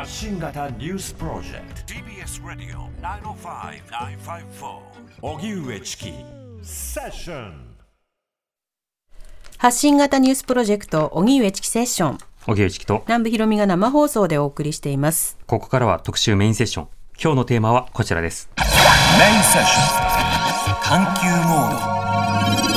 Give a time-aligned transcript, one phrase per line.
[0.00, 4.78] 発信型ニュースプロジェクト TBS ラディオ905-954
[5.20, 6.14] おぎゅうえちき
[6.62, 7.76] セッション
[9.58, 12.18] 発信型ニュースプロジェクト、荻上チキセッション。
[12.46, 15.36] 荻上チキと、南部ひろみが生放送でお送りしています。
[15.46, 16.88] ここからは特集メインセッション。
[17.22, 18.48] 今日のテーマはこちらです。
[18.56, 22.69] メインセッション探求モード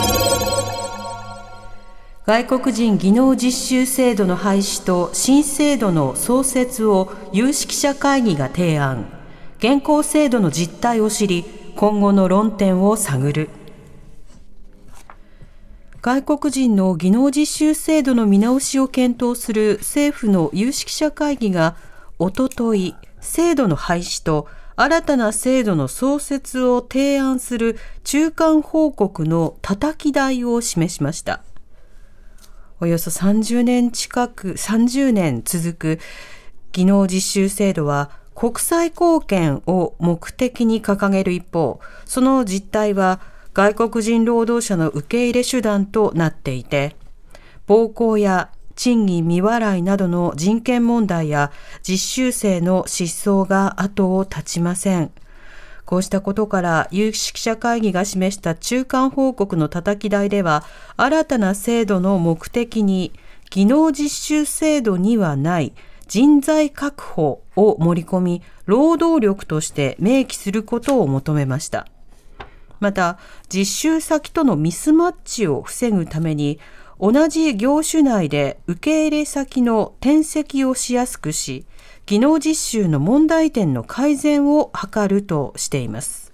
[2.25, 9.07] 外国人技能実習制度の廃止と新制度の創設を有識者会議が提案。
[9.57, 11.43] 現行制度の実態を知り、
[11.75, 13.49] 今後の論点を探る。
[16.01, 21.75] 外国人の技能実習制度の見直しを検討する政府の有識者会議が、
[22.19, 31.41] おととい、制度の廃止と新たな制度の創設を提案する中間報告の叩き台を示しました。
[32.83, 35.99] およそ30年近く、30年続く
[36.73, 43.21] 技能実習制度は国際貢献を目的に掲げる一方、その実態は
[43.53, 46.97] 外国人労働者の受け入れ手段となっていて、
[47.67, 55.11] 暴行や賃金未払いなどの人権問題や実習生の失踪が後を絶ちません。
[55.85, 60.63] こうしたことから有識者会議が示した中間報告の叩き台では
[60.97, 63.11] 新たな制度の目的に
[63.49, 65.73] 技能実習制度にはない
[66.07, 71.87] 人材確保を盛り込み労働力として明記することを求めました。
[72.79, 73.17] また
[73.47, 76.59] 実習先とのミスマッチを防ぐために
[76.99, 81.65] 同じ業種内で受け入れ先の転籍をしやすくし
[82.05, 86.33] 技能実習の問題点の改善を図るとしています。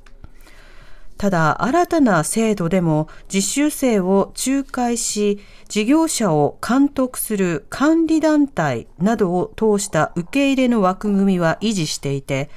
[1.19, 12.49] ただ、新たな制度でも実習生を仲介し、事業者を監督する管理団体などを通した受け入れの枠組みは維持していて、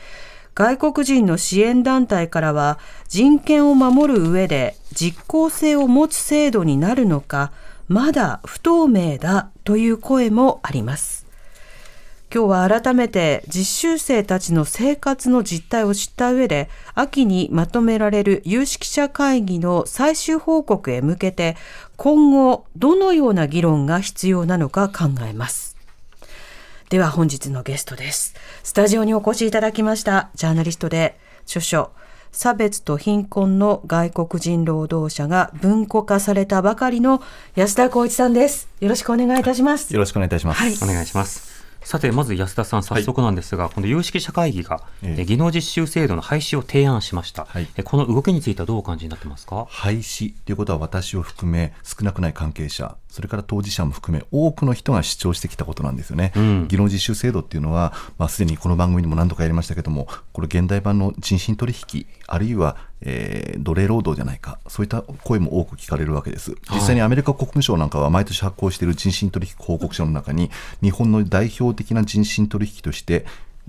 [0.55, 7.51] 外国人の支援団体からは人権を守る上で実効性を持つ制度になるのか、
[7.89, 11.22] まだ不透明だという声もあります。
[12.35, 21.59] 今日は改めて実習生たちの生活の実態を知った上で秋にまとめられる有識者会議の最終報告へ向けて
[21.99, 25.77] 今後どのような議論が必要なのか考えます。
[26.89, 28.35] では本日のゲストです。
[28.63, 31.91] スタジオにお越しいただきましたジャーナリストで著書
[32.33, 37.23] 差別と貧困の外国人労働者が文庫化されたばかりの
[37.57, 38.71] 安田光一さんです。
[38.81, 39.93] よろしくお願いいたします。
[39.93, 40.63] よろしくお願いいたします。
[40.63, 41.52] はいお願いします。
[41.85, 45.23] さて、まず安田さん、早速なんですが、この有識者会議が、ええ。
[45.23, 47.69] え技能実習制度の廃止を提案しました、はい。
[47.77, 49.67] えこの動きについてはどうお感じになってますか？
[49.69, 56.69] 廃止ということは私を含め少なくない関係者それから当事者も含め多くの人が主張してきたことなんですよね、うん。
[56.69, 64.59] 技能実習制度っていうのは、まあ、すでにこの番組にも何度かやりましたけどもこれ現代版の人身取引あるいは、えー奴隷労働じゃないか。
[64.69, 66.55] そういった声も多く聞かれるわけです。
[66.73, 70.51] 実際にアメリカ国務省なんかは毎年発行している人身取引報告書の中に
[70.83, 73.25] 日本の代表的な人身取引として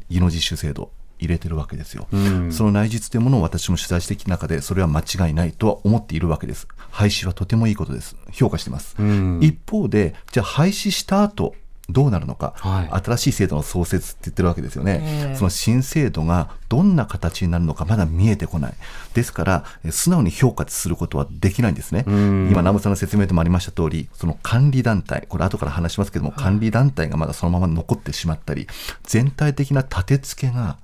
[0.09, 2.07] 技能実習制度入れてるわけですよ、
[2.51, 6.67] その内実というものを私も取材してきた中でそれは間違いないとは思っているわけです。
[6.91, 8.15] 廃止はとてもいいことです。
[8.31, 9.39] 評価してます、ん。
[9.41, 11.55] 一方でじゃあ廃止した後
[11.89, 13.01] どうなるのか、はい。
[13.03, 15.35] 新しい制度の創設って言ってるわけですよね、ええ。
[15.35, 18.73] その新制度がどんな形になるのかまだ見えてこない。
[19.13, 22.05] ですからえ素直に評価することはできないんですね。
[22.07, 22.49] ん。
[22.49, 28.67] 今南部さんの説明でもありました通りその管理団体これ後から話しますけども、管理団体がまだそのまま残ってしまったり
[29.03, 30.77] 全体的な立て付けが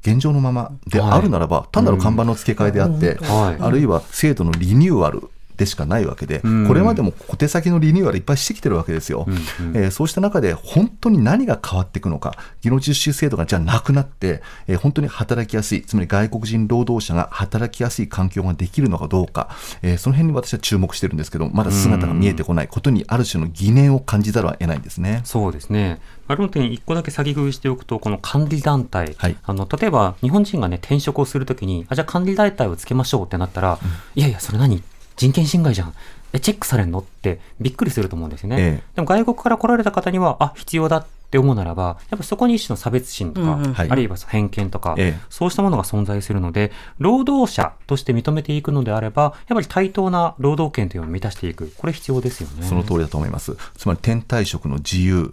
[0.00, 3.62] 現状のままではいあるならば、単なる看板の付け替えであって、はい。
[3.62, 9.26] あるいは制度のリニューアルでしかないわけで、んこれまでも小手先のリニューアルいっぱいしてきてるわけですよ。
[9.74, 19.50] えーそうした中で本当に何が変わっていくのか、技能実習制度がじゃあなくなって、えー本当に働きやすい、つまり外国人労働者が働きやすい環境ができるのかどうか、
[19.82, 25.20] えーその辺に私は注目してるんですけど、まだ姿が見えてこないことにある種の疑念を感じざるを得ないんですね。
[25.24, 26.00] そうですね。
[26.26, 33.78] あ論点一個だけ先食いしておくと、この管理団体、はいあの例えば日本人がね転職をするときに、あじゃあ管理団体をつけましょうってなったら、
[34.14, 34.82] いやいやそれ何
[35.16, 35.94] 人権侵害じゃん。
[36.32, 36.98] えチェックされるの？
[36.98, 38.56] ってびっくりすると思うんですよね。
[38.58, 51.72] ええでも外国から来られた方には、あ、必要だって思うならば、やっぱそこに一種の差別心とか、うんうんはいあるいは偏見とか、ええそうしたものが存在するので、労働者として認めていくのであれば、やっぱり対等な労働権というのを満たしていく。
[51.76, 52.66] これ必要ですよね。
[52.66, 53.56] その通りだと思います。
[53.76, 55.32] つまり天体職の自由、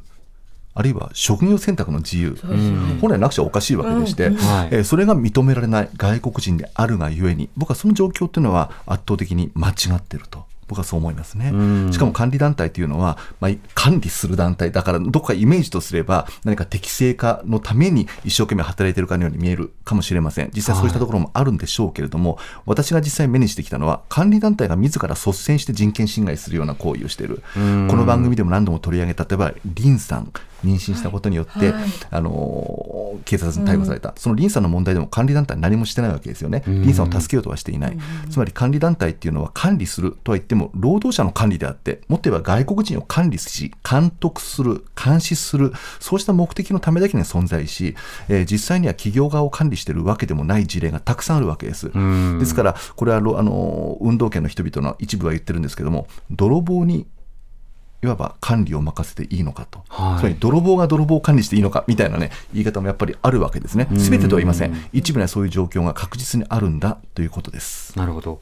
[0.74, 2.38] あるいは職業選択の自由、
[3.02, 4.70] 本来なくちゃおかしいわけでして、はい。
[4.72, 10.46] えーそれが認められない外国人であるがゆえに、僕はその状況っていうのは圧倒的に間違っていると。
[10.72, 11.52] 僕はそう思いますね。
[11.54, 11.58] う
[11.90, 11.92] ん。
[11.92, 20.52] しかも管理団体というのは、まあ、管理する団体だから、どこかイメージとすれば、何か適正化のために一生懸命働いているかのように見えるかもしれません。
[20.54, 27.44] 実際そうしたところもあるんでしょうけれども、私が実際目にしてきたのは、管理団体が自ら率先して人権侵害するような行為をしている。
[27.54, 30.32] この番組でも何度も取り上げた、例えば、リンさん、
[30.64, 31.84] 妊娠したことによって、はい。
[32.12, 32.92] あのー
[33.26, 37.98] 警察に逮捕された、そのリンさんの問題でも管理団体は何もしてないわけですよね、リンさんを助けようとはしていない、
[38.30, 47.96] つまり管理団体っていうのは管理するとは言っても、労働者の管理であって、もっと言えば外国人を管理し、監督する、監視する、そうした目的のためだけに存在し、
[48.30, 51.88] えー実際には企業側を管理しているわけでもない事例がたくさんあるわけです。
[51.98, 57.08] んですから、これはろあのー運動権の人々の一部は言ってるんですけども、泥棒に
[58.04, 67.96] いわば管理を任せていいのかと、はいつまり泥棒が泥棒を管理していいのかみたいなね言い方もやっぱりあるわけですね、すべてとは言いません、一部にはそういう状況が確実にあるんだということです。
[67.98, 68.42] なるほど。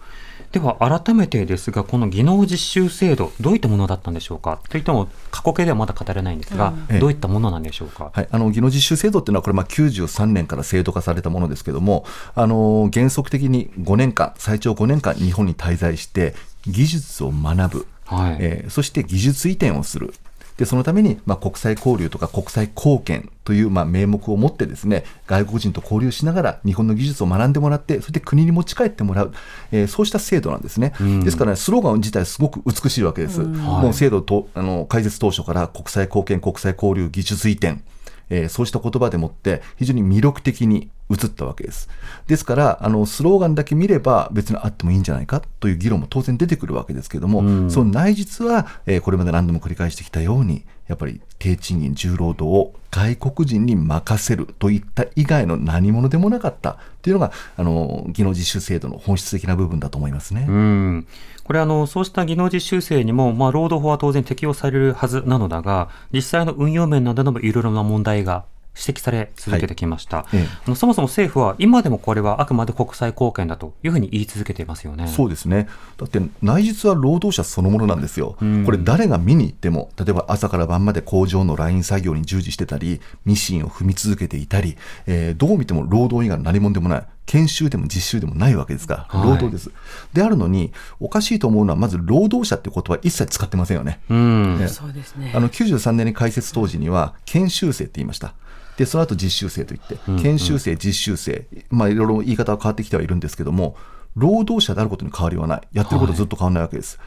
[0.52, 4.60] では改めてですが、この技能実習制度、どういったものだったんでしょうか？
[4.68, 7.00] といっても、過去形ではまだ語れないんですが、ええ。
[7.00, 8.12] どういったものなんでしょうか？
[8.14, 12.04] はい、あの技能実習制度っていうのは、これ、まあ93年から制度化されたものですけども、
[12.34, 16.34] あの原則的に5年間、最長5年間、日本に滞在して、
[16.66, 18.38] 技術を学ぶ、はい。
[18.40, 20.16] えーそして技術移転をする。
[20.60, 29.34] でそのために、まあ、国際交流とか国際貢献という、まあ、名目を持ってですね外国人と交流しながら日本の技術を学んでもらってそして国に持ち帰ってもらう、
[29.72, 37.82] えーそうした制度なんですね、ですから、ね、スローガン自体すごく美しいわけです、もう制度とあの開設当初から国際貢献国際交流技術移転。
[38.30, 41.90] えーそうした言葉でもって非常に魅力的に映ったわけです。
[42.28, 60.46] ですから、あの、スローガンだけ見れば別にあってもいいんじゃないかという議論も当然出てくるわけですけれども、その内実は、えーこれまで何度も繰り返してきたように、やっぱり低賃金重労働を外国人に任せるといった以外の何者でもなかったというのが、あの、技能実習制度の本質的な部分だと思いますね。
[60.50, 61.08] うん。
[61.44, 70.26] これあの、そうした技能実習生にも、まあ、労働法は当然適用されるはずなのだが、実際の運用面などでもいろいろな問題が指摘され続けてきました。
[70.34, 75.08] ええあのそもそも政府は今でもこれはあくまで国際貢献だというふうに言い続けていますよね。
[75.08, 75.68] そうですね。
[75.98, 78.38] だって内実は労働者そのものなんですよ。
[78.66, 84.78] これ誰が見に行っても、例えば朝から晩まで工場のライン作業に従事してたり、ミシンを踏み続けていたり、
[85.08, 87.04] えーどう見ても労働以外の何者でもない。
[87.30, 89.70] 研修でも実習でもないわけですから、はい労働です。
[90.14, 94.00] であるのに、おかしいと思うのは、まず労働者って言葉一切使ってませんよね。
[94.10, 94.58] うん。
[94.58, 98.34] ねそうですねあの93年に開設当時には研修生って言いました。
[98.78, 103.78] で、その後実習生といって、研修生、実習生、まあいろいろ言い方は変わってきてはいるんですけども、
[104.16, 105.62] 労働者であることに変わりはない。
[105.72, 107.00] やってることずっと変わらないわけです。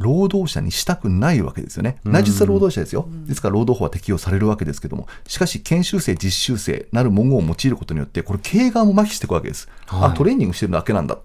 [0.00, 1.98] 労働者にしたくないわけですよね。
[2.04, 3.06] 内実は労働者ですよ。
[3.26, 9.68] ですから労働法は適用されるわけですけども、しかし研修生、実習生なる文言を用いることによって、これ経営側も麻痺していくわけです。
[9.88, 11.18] あ、トレーニングしてるだけなんだ。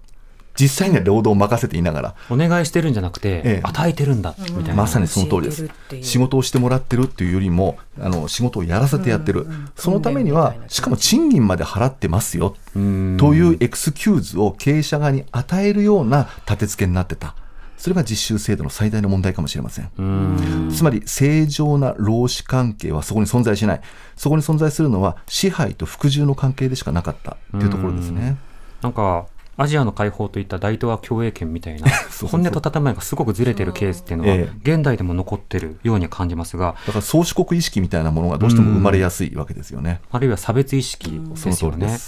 [0.58, 3.60] 実際には労働を任せていながら、お願いしてるんじゃなくて、ええ。
[3.62, 4.74] 与えてるんだ、みたいな。
[4.74, 5.68] まさにその通りです。
[6.02, 9.46] 仕事をしてもらってるっていうよりもあの仕事をやらせてやってる、
[9.76, 12.56] そのためにはしかも賃金まで払ってますよ。
[12.78, 13.16] ん。
[13.18, 17.34] というエクスキューズを経営者側に与えるような立て付けになってた
[17.76, 20.70] それが実習制度の最大の問題かもしれませんうん。
[20.72, 23.80] つまり正常な労使関係はそこに存在しない
[24.16, 28.36] そこに存在するのは支配と服従の関係でしかなかったというところですね。
[28.82, 29.26] なんか、
[29.58, 31.88] アジアの解放といった大東亜共栄圏みたいな、
[32.28, 40.00] 本音と建前がすごくずれてるケースっていうのは、え現代でも残ってるように感じますが、だから宗主国意識みたいなものがどうしても生まれやすいわけですよね。
[40.10, 41.98] あるいは差別意識ですよね。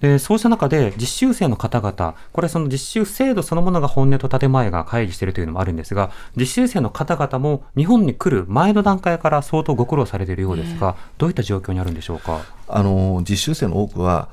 [0.00, 12.42] でそうした中で実習生の方々、これその実習制度そのものが本音と建前が乖離しているというのもあるんですが、実習生の方々も日本に来る前の段階から相当ご苦労されているようですが、どういった状況にあるんでしょうか？
[12.68, 14.28] あの実習生の多くは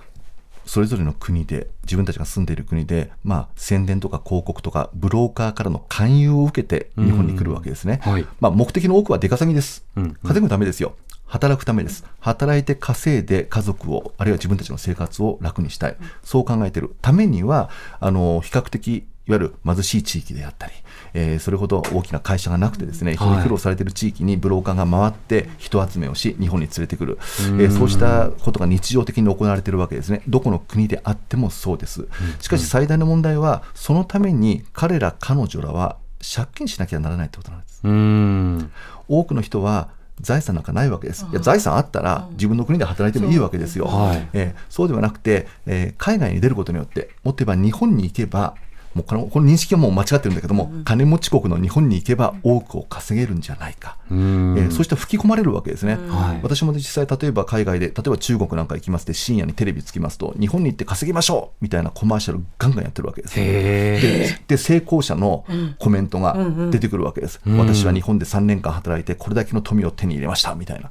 [0.65, 8.12] それぞれの国で自分たちが住んでいる国で、まあ、宣伝とか広告とかブローカーからの勧誘を受けて日本に来るわけですね、うん。
[8.13, 8.27] はい。
[8.39, 10.13] まあ、目的の多くは出稼ぎです、うん。
[10.24, 10.96] 稼ぐためですよ
[11.33, 12.05] 働くためです。
[12.19, 15.97] 働いて稼いで家族をあるいは自分たちの生活を楽にしたい。
[16.23, 18.87] そう考えているためにはあの比較的
[19.25, 20.73] いわゆる貧しい地域であったり、
[21.15, 30.21] えーそれほど大きな会社がなくてですね非常に苦労されている地域にブローカーが回って人集めをし日本に連れてくる、えーそうしたことが日常的に行われているわけですね。
[30.27, 32.07] どこの国であってもそうです。
[32.41, 35.97] しかし最大の問題はそのために彼ら彼女らは
[36.35, 37.81] 借金しなきゃならないってことなんです。
[37.83, 38.71] うん。
[39.07, 39.89] 多くの人は
[40.22, 41.25] 財産なんかないわけです。
[41.32, 43.86] いや財産あったら自分の国で働いてもいいわけですよ。
[43.86, 48.55] はいえーそうではなくて、えー海外に出ることによって、もっと言えば日本に行けば、
[48.93, 53.97] もうこのこの認識はもう間違ってるんだけども、金持ち国の日本に行けば多くを稼げるんじゃないか。
[54.12, 54.55] うん。
[54.57, 56.39] えーそうして吹き込まれるわけですね、はい。
[56.41, 63.35] 私も実際、例えば海外で、例えば中国なんか行きますと、深夜にテレビつきますと、日本に行って稼ぎましょうみたいなコマーシャル、ガンガンやってるわけです。
[63.38, 65.45] へでで成功者の
[65.79, 66.38] コメントが
[66.71, 70.89] 出てくるわけです、私は日本で3年間働いて、これだけの富を手に入れましたみたいな。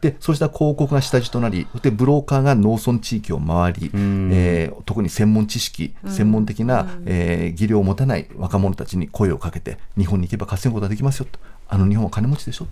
[0.00, 11.38] でそうした広告が下地となり、でブローカーが農村地域を回り、えー特に専門知識、専門的な、えー技量を持たない若者たちに声をかけて、日本に行けば稼ぐことができますよと、
[11.68, 12.66] あの日本は金持ちでしょ、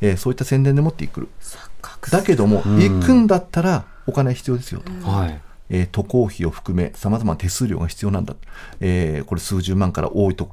[0.00, 1.20] えーそういった宣伝で持っていく。
[1.20, 1.28] る。
[2.10, 5.10] だけども、行くんだったらお金必要ですよと。
[5.10, 5.40] はい。
[5.68, 8.34] えー渡航費を含め、さまざまな手数料が必要なんだ、
[8.80, 10.50] えーこれ、数十万から多いと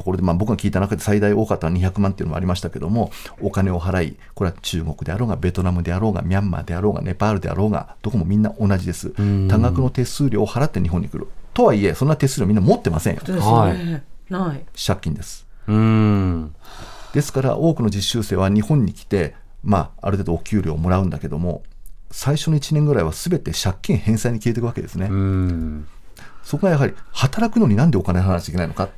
[0.00, 9.10] ところで、まあ、僕が聞いた中で最大多かったのは200万っていうのもありましたけども、お金を払い、これは中国であろうが、ベトナムであろうが、ミャンマーであろうが、ネパールであろうが、どこもみんな同じです。
[9.48, 11.28] 多額の手数料を払って日本に来る。
[11.52, 13.20] とはいえ、そんな手数料みんな持ってませんよ。
[13.40, 14.04] はね。
[14.30, 14.64] ない。
[14.74, 15.46] 借金です。
[15.66, 16.54] うん。
[17.12, 21.62] ですから多くの実習生は日本に来て、まあ、ある程度お給料をもらうんだけども、
[22.10, 25.08] 最初の1年ぐらいはすべて借金返済に消えていくわけですね。
[26.42, 26.46] うん。
[26.46, 28.90] そこがやはり働くのになんでお金払わなきゃいけないのかっ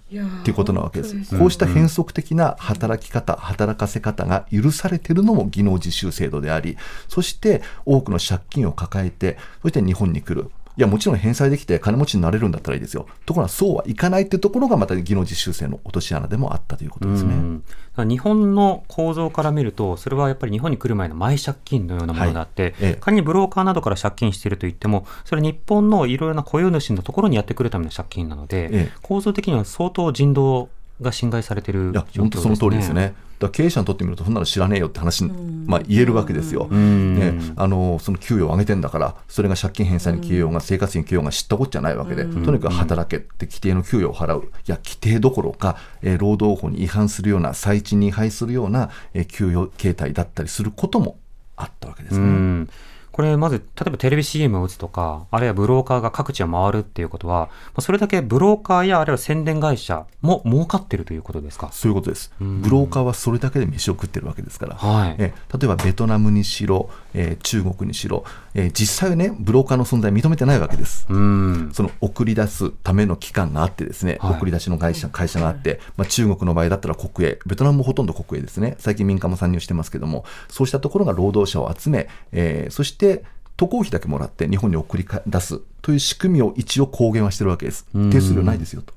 [0.44, 1.38] ていうことなわけです。
[1.38, 6.76] こうした変則的な働き方、働かせ方が許されているのも技能実習制度であり、
[7.08, 10.50] そして多くの借金を抱えて、そして日本に来る。
[10.76, 13.06] いや、もちろん返済できて金持ちになれるんだったらいいですよ。
[13.26, 17.60] ところがそうはいかないっていうところがまた技能実習生の落とし穴でもあったということですね。
[17.98, 30.70] 日本の構造から見ると、それはやっぱり日本に来る前の前借金のようなものであって、はいええ仮にブローカーなどから借金していると言っても、それは日本のいろいろな雇用主のところにやってくるための借金なので、ええ構造的には相当人道
[31.02, 33.14] が侵害されているいや、本当その通りですね。
[33.38, 35.30] だ経営者にとってみると、そんなの知らねえよって話に、
[35.66, 36.68] まあ、言えるわけですよ。
[36.72, 51.18] んね、あのその給与を上げてんだから、それが借金返済に給与が、生活費に給与が知ったこっちゃないわけで、とにかく働けって規定の給与を払う、いや、規定どころか、えー労働法に違反するような、最賃に違反するような、えー給与形態だったりすることも
[51.56, 52.66] あったわけですね。
[53.12, 61.68] うんこれまず、例えばテレビ CM を打つとか、あるいはブローカーが各地を回るっていうことは、まあそれだけブローカーやあるいは宣伝会社も儲かってるということですか？
[61.72, 62.32] そういうことです。
[62.40, 64.76] ブローカーはそれだけで飯を食ってるわけですから。
[64.76, 71.06] はいえ例えばベトナムにしろ、えー中国にしろ、えー実際はね、ブローカーの存在認めてないわけです。
[71.08, 71.70] うん。
[71.72, 83.24] その送り出すための機関があってですね、はい送り出しの会社会社があって、まあ、中国の場合だったら国営、ベトナムもほとんど国営ですね、最近民間も参入してますけども、そうしたところが労働者を集め、えーそして
[83.58, 87.86] 渡航費だけもらって日本に送り出すという仕組みを一応公言はしてるわけです。
[88.10, 88.94] 手数料ないですよと。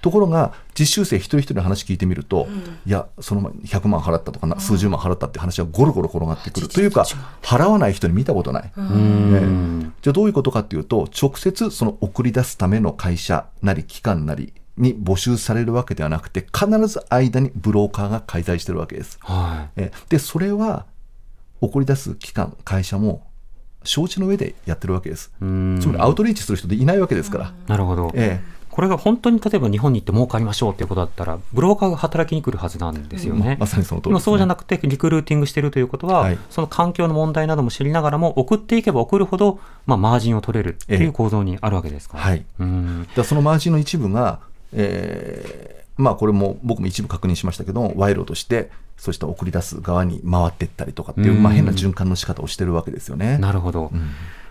[0.00, 2.48] ところが、実習生一人一人の話聞いてみると、
[2.86, 6.68] いや、その100万払ったとかな、数十万払ったって話はゴロゴロ転がってくる。
[6.68, 7.06] というか、
[7.42, 8.72] 払わない人に見たことない。
[8.76, 19.18] ねじゃあどういうことかっていうと、直接その送り出すための会社なり機関なりに募集されるわけではなくて、必ず間にブローカーが介在してるわけです。
[19.20, 19.80] はい。
[19.82, 20.86] えで、それは
[21.60, 23.26] 送り出す機関、会社も
[23.84, 25.32] 承知の上でやってるわけです。
[25.40, 27.52] うんつまりアウトリーチする人でいないわけですから。
[27.66, 28.10] なるほど。
[28.14, 28.40] え
[28.70, 33.56] これが本当に例えば日本に行って儲かりましょうっていうことだったら、ブローカーが働きに来るはずなんですよね。
[33.58, 42.18] まさにその通りねそうじゃなくて、リクルーティングしてるということは、はいその環境の問題なども知りながらも、送っていけば送るほど、まあ、マージンを取れるっていう構造にあるわけですか。
[42.18, 43.08] はいうん。
[43.24, 44.40] そのマージンの一部が、
[44.72, 53.38] えーまあ、これも僕も一部確認しましたけども、賄賂として、そうした送り出す側に回っていったりとかっていう、うんまあ、変な循環の仕方をしてるわけですよね。
[53.38, 53.90] なるほど。
[53.92, 54.10] うん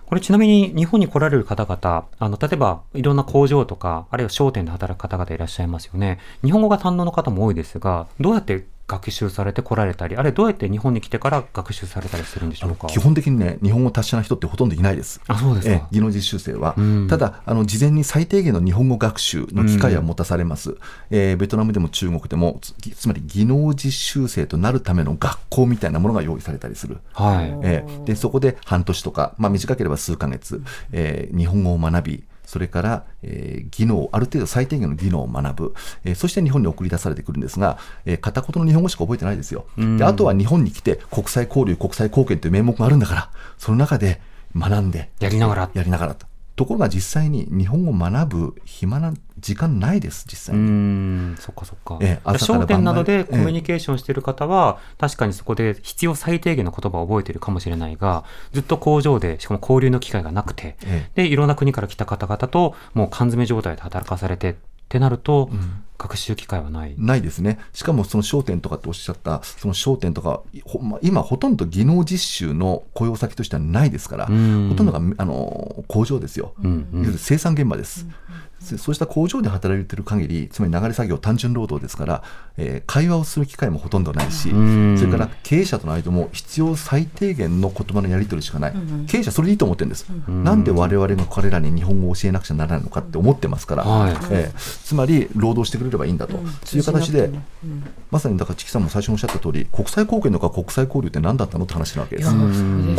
[0.10, 6.18] これちなみに日本に来られる方々、あの、例えばいろんな工場とか、あるいは商店で働く方々いらっしゃいますよね。
[6.44, 12.88] 日本語が堪能の方も多いですが、どうやって学習されて来られたり、あるいはどうやって日本に来てから学習されたりするんでしょうか？
[12.88, 15.22] 基本的にね、日本語達者な人ってほとんどいないです。
[15.28, 15.74] あ、そうですか。
[15.74, 20.76] ええ技能実習生は、うんただあの、事前に最低限の日本語学習の機会は持たされます、
[21.12, 26.98] えーベトナムでも中国でもつ、つまり技能実習生となるための学校みたいなものが用意されたりする。
[27.14, 27.60] はい。
[27.64, 39.68] えーでそこで半年とか、まあ、短ければ数ヶ月、えー日本語を学び、それから、えー技能、ある程度最低限の技能を学ぶ、えーそして日本に送り出されてくるんですが、えー片言の日本語しか覚えてないですよ。
[39.98, 43.30] であとは日本に来て、国際交流、国際貢献という名目があるんだから、
[43.60, 44.20] その中で
[44.58, 45.70] 学んで、やりながら。
[45.76, 46.26] やりながらと。
[46.60, 51.32] ところが実際に日本語を学ぶ暇な時間ないです、実うー際に。
[51.32, 51.98] ん、そっかそっか。
[52.02, 64.56] ええ朝から商店などでコミュニケーションしている方は、確かにそこで必要最低限の言葉を覚えているかもしれないが、ずっと工場で、しかも交流の機会がなくて、えで、いろんな国から来た方々と、もう缶詰状態で働かされてっ
[64.90, 65.50] てなると、
[66.00, 66.96] 学習機会はない。
[66.98, 67.60] ないですね。
[67.74, 76.54] しかもその焦点とかっておっしゃった、その焦点とか、ほま今ほとんど技能実習の雇用先としてはないですから、んほとんどがあの工場ですよ。
[76.62, 78.08] んうんいわゆる生産現場です。
[78.62, 82.24] そそうした工場で働いている限り、つまり流れ作業、単純労働ですから、
[82.60, 84.98] えー会話をする機会もほとんどないし、ん。
[84.98, 88.74] それから経営者との間も必要最低限の言葉のやり取りしかない、
[89.08, 94.18] 経営者、それでいいと思ってるんです、なんで我々が彼らに日本語を教えなくちゃならないのかって思ってますから、はい。
[94.32, 97.30] えーつまり労働してくれればいいんだと、そういう形で、
[98.10, 102.30] まさにだから、チキさんも最初におっしゃった通り、国際貢献とか国際交流って何だったのって話なわけです。
[102.30, 102.34] こ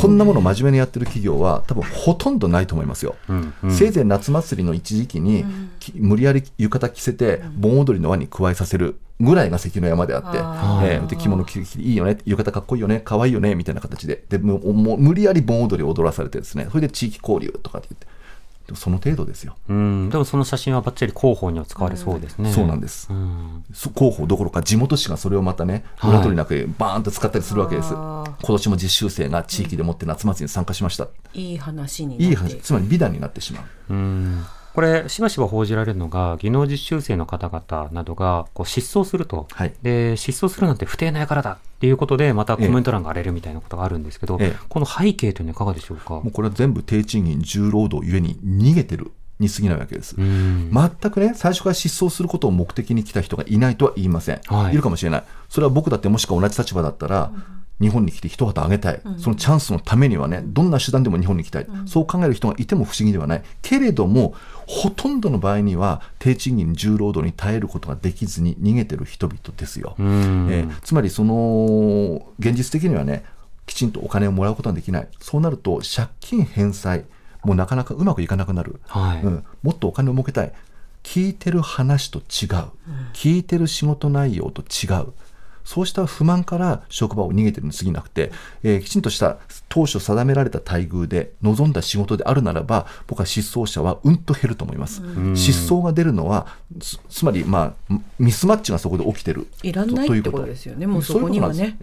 [0.09, 3.17] んなもの真面目にやってる企業は、多分ほとんどないと思いますよ。
[3.29, 3.53] うん。
[3.65, 3.71] うん。
[3.73, 5.45] せいぜい夏祭りの一時期に、
[5.81, 18.07] き無理やり浴衣着せて、盆踊りの輪に加えさせるぐらいが関の山であって、あえーで着物着ていいよね、浴衣かっこいいよね、可愛いよねみたいな形で、でもうもう無理やり盆踊りを踊らされてですね、それで地域交流とかって言って、
[18.67, 19.57] でもその程度ですよ。
[19.69, 22.53] うん、でもその写真はバッチリ広報には使われそうですね。
[22.53, 23.09] そうなんです。
[23.11, 23.65] うん。
[23.75, 26.11] そ広報どころか地元紙がそれをまたね、はい。
[26.13, 27.89] 裏取りなくバーンと使ったりするわけです。
[27.93, 28.35] あー。
[28.41, 31.09] 今年も実習生が地域でもって夏祭りに参加しました。
[31.35, 32.25] いい話になって。
[32.25, 33.65] いい話、つまり美談になってしまう。
[33.93, 39.73] うんこれ、しばしば報じられるのが、技能実習生の方々などがこう失踪すると、はい。
[39.83, 44.59] で失踪するなんて不定な輩だっていうことで、またコメント欄が荒れるみたいなことがあるんですけど、ええ。
[44.69, 46.15] この背景というのはいかがでしょうか？
[46.15, 50.15] もうこれは全部低賃金、重労働ゆえに逃げてるに過ぎないわけです。
[50.17, 50.71] うん。
[50.73, 54.73] 全くね、最初から失踪することを目的に来た人がいないとは言いません、はい。
[54.75, 57.33] い、るかもしれない、それは僕だってもしくは同じ立場だったら、
[57.81, 64.35] 日本に来て一旗あげたい、そのチャンスのためにはね、どんな手段でも日本に来たい、そう考える人がいても不思議ではない、けれども、
[64.71, 69.97] ほとんどの場合には、低賃金、重労働に耐えることができずに逃げてる人々ですよ。
[69.99, 70.49] うん。
[70.49, 73.25] えーつまりその現実的にはね
[73.67, 75.09] きちんとお金をもらうことができない。
[75.21, 77.05] そうなると借金返済
[77.43, 79.23] もなかなかうまくいかなくなる、はい。
[79.23, 80.53] うん、もっとお金を儲けたい。
[81.03, 82.71] 聞いてる話と違う、
[83.13, 85.13] 聞いてる仕事内容と違う
[85.65, 95.03] そうした不満から職場を逃げてるに過ぎなくて、えーきちんとした当初定められた待遇で望んだ仕事であるならば僕は失踪者はうんと減ると思います、
[95.35, 96.47] 失踪が出るのは
[96.79, 99.47] つつまり、まあ、ミスマッチがそこで起きてる。
[99.63, 100.47] いらないってこと。
[100.47, 100.87] ですよね。
[100.87, 101.77] もうそこにはね。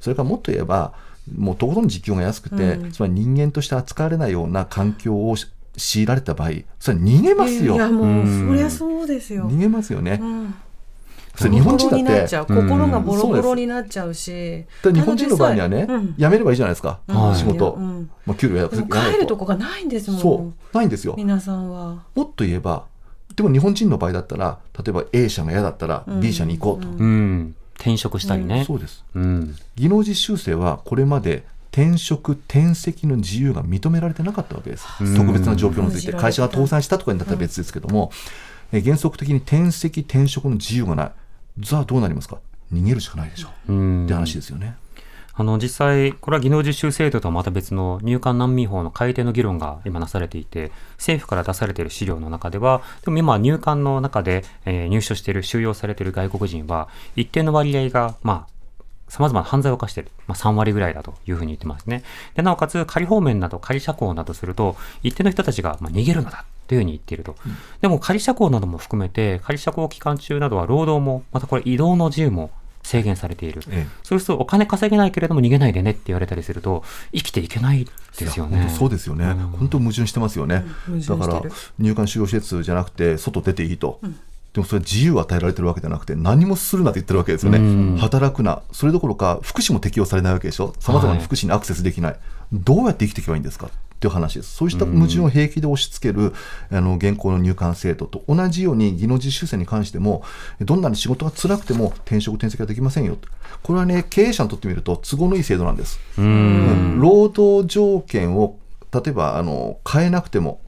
[0.00, 0.92] それからもっと言えば
[1.34, 2.92] もうとことん時給が安くて、うん。
[2.92, 7.74] つまり人間として扱われないような環境をし強いられた場合それは逃げますよ。
[7.74, 8.48] いやもううん。
[8.48, 9.48] そりゃそうですよ。
[9.48, 10.54] 逃げますよね、うん
[11.36, 12.06] それ日本人だって。
[12.06, 12.46] ボロボロになっちゃう。
[12.48, 12.68] うん。
[12.68, 18.10] 心がボロボロになっちゃうし、だから日本人の場合にはね、ただでさえ辞めればいいじゃないですか、はい仕事、うん。
[18.24, 20.20] まあ、給料や帰るとこがないんですもん。
[20.20, 20.76] そう。
[20.76, 21.14] ないんですよ。
[21.16, 22.02] 皆さんは。
[22.14, 22.84] もっと言えば
[23.34, 27.54] でも日本人の場合だったら例えば A 社が嫌だったら B 社に行こうと、うん。
[27.74, 28.64] 転職したりね。
[28.66, 29.04] そうです。
[29.14, 29.54] うん。
[29.76, 31.44] 技能実習生はこれまで
[31.76, 36.12] 転職転籍の自由が認められてなかったわけです、特別な状況について。
[36.14, 38.10] 会社が倒産したとかになったら別ですけども、
[38.72, 41.12] え原則的に転籍転職の自由がない
[41.58, 42.38] じゃあどうなりますか？
[42.72, 44.76] 逃げるしかないでしょ、うんって話ですよね
[45.38, 60.10] あの実際、これは技能実習制度とはまた別の入管難民法の改定の議論が今なされていて、政府から出されている資料の中では、でも今、入管の中で、えー入所している、収容されている外国人は、一定の割合が、まあ、様々な犯罪を犯している。
[60.26, 62.02] まあ、3割ぐらいだというふうに言ってますね。
[62.34, 66.46] で、なおかつ、仮放免など仮釈放などすると、一定の人たちが、まあ、逃げるのだ。
[66.66, 67.36] というふうに言っていると。
[67.80, 72.50] でも、仮釈放なども含めて、仮釈放期間中などは労働も、またこれ移動の自由も
[72.82, 73.62] 制限されている。
[73.68, 73.96] ええ。
[74.02, 78.72] そうすると、お金稼げないけれども逃げないでねって言われたりすると、生きていけないですよね。
[78.76, 79.36] そうですよね、うん。
[79.58, 80.64] 本当矛盾してますよね、
[81.08, 81.42] だから
[81.78, 83.98] 入管収容施設じゃなくて外出ていいと、
[84.52, 87.96] でもそれは自由を与えられてるわけじゃなくて何もするなって言ってるわけですよね、うん。
[87.98, 88.62] 働くな。
[88.72, 90.74] それどころか福祉も適用されないわけでしょ。
[90.78, 92.16] さまざまな福祉にアクセスできない、
[92.52, 93.68] どうやって生きていけばいいんですか？
[93.96, 94.54] っていう話です。
[94.54, 96.34] そうした矛盾を平気で押し付ける、
[96.70, 100.22] あの現行の入管制度と同じように技能実習生に関しても
[100.60, 103.28] どんなに仕事が辛くても転職転籍はできませんよと。
[103.62, 105.98] これはね経営者にとってみると都合のいい制度なんです。
[106.18, 107.00] うん。
[107.00, 108.58] 労働条件を
[108.92, 110.60] 例えばあの変えなくても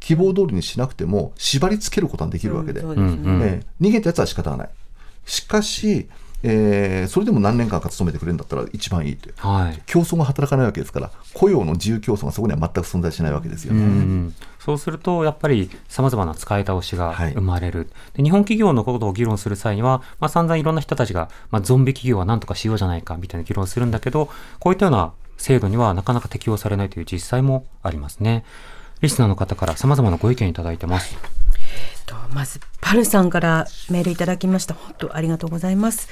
[0.00, 3.60] 希望通りにしなくても縛り付けることができるわけで、ですね。
[3.80, 4.70] 逃げたやつは仕方がない。
[5.24, 6.08] しかし、
[6.46, 9.82] えーそれでも何年間か勤めてくれるんだったら一番いいってはい。
[9.86, 13.82] 競争が働かないわけですから雇用の自由競争がそこには全く存在しないわけですようね。
[13.84, 18.22] んそうすると、やっぱり様々な使い倒しがはい生まれる、で。
[18.22, 24.30] 日本企業のことを議論する際には、まあ、散々いろんな人たちが、まあ、ゾンビ企業は何とかしようじゃないかみたいな議論をするんだけど、
[24.60, 28.44] こういったような制度にはなかなか適用されないという実際もありますね。
[29.02, 31.14] リスナーの方から様々なご意見いただいてます。
[32.06, 36.08] とまずパルさんからメールいただきました本当ありがとうございます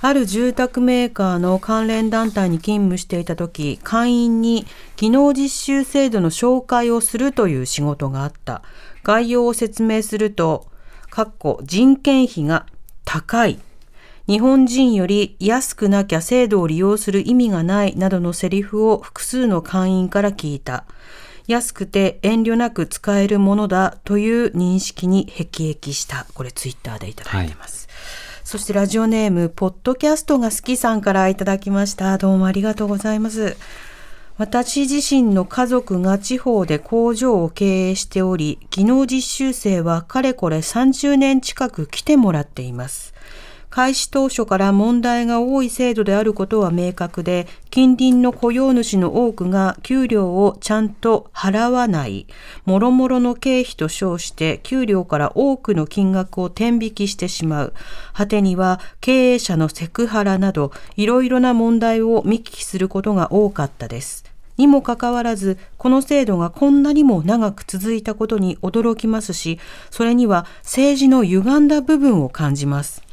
[0.00, 8.62] ある住宅メーカーの関連団体に勤務していた時会員に技能実習制度の紹介をするという仕事があった
[9.04, 10.66] 概要を説明すると
[11.10, 12.66] かっこ人件費が
[13.04, 13.58] 高い。
[14.26, 20.84] 日本人より安くなきゃ制度を利用する意味がないなどのセリフを複数の会員から聞いた。
[21.46, 26.26] 安くて遠慮なく使えるものだという認識に辟易した。
[26.34, 27.88] これツイッターでいただいてます。
[28.42, 32.16] そしてラジオネーム、ポッドキャストが好きさんからいただきました。
[32.18, 33.56] どうもありがとうございます。
[34.38, 43.15] 私自身の家族が地方で工場を経営しており、技能実習生はかれこれ30年近く来てもらっています。
[43.76, 52.26] 開始当初から問題が多い制度であることは明確で、近隣の雇用主の多くが給料をちゃんと払わない、
[52.64, 57.74] もろもろの経費と称して給料から多くの金額を天引きしてしまう。
[58.14, 64.24] 果てには経営者のセクハラなど、いろいろな問題を見聞きすることが多かったです。
[64.56, 69.60] にもかかわらず、この制度がこんなにも長く続いたことに驚きますし、
[69.90, 73.05] それには政治の歪んだ部分を感じます。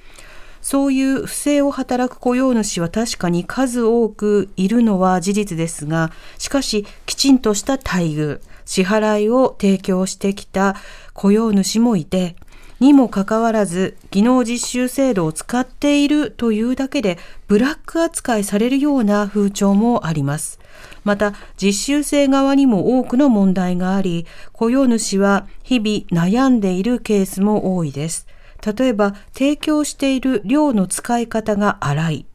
[0.63, 10.78] そういう不正を働く雇用主は確かに数多くいるのは事実ですが、しかしきちんとした待遇、支払いを提供してきた
[11.13, 12.38] 雇用主もいて、
[12.80, 20.60] にもかかわらず技能実習制度を使っているというだけでブラック扱いされるような風潮もあります。
[21.04, 28.28] また実習生側にも多くの問題があり、雇用主は日々悩んでいるケースも多いです。
[28.65, 32.26] 例えば提供している量の使い方が荒い、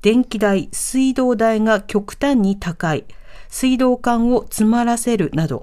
[0.00, 3.04] 電気代、水道代が極端に高い、
[3.48, 5.62] 水道管を詰まらせるなど、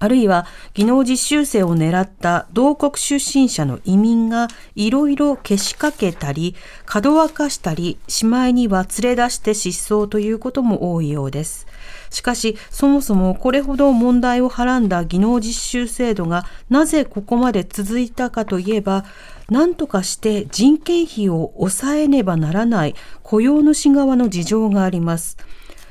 [0.00, 11.66] あるいは技能実習生を狙った同国出身者の移民がいろいろけしかけたり、かどわかしたり、しまいには連れ出して失踪ということも多いようです。
[12.14, 19.04] しかし、そもそもこれほど問題をはらんだ技能実習制度がなぜここまで続いたかといえば、
[19.50, 25.36] 何とかして人件費を抑えねばならない雇用主側の事情があります。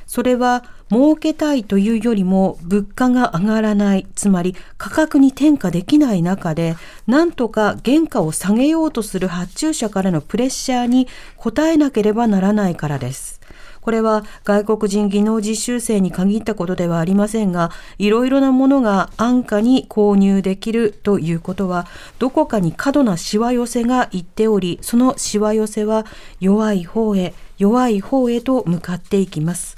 [0.07, 11.07] それは儲けたいというよりも物価が上がらない、つまり価格に転嫁できない中で、なんとか原価を下げようとする発注者からのプレッシャーに
[11.37, 13.41] 応えなければならないからです。
[13.83, 21.85] これは外国人技能実習生に限ったことではありませんが、いろいろなものが安価に購入できるということは、
[22.17, 26.05] どこかに過度なしわ寄せがいっており、そのしわ寄せは
[26.39, 29.75] 弱い方へ、弱い方へと向かっていきます。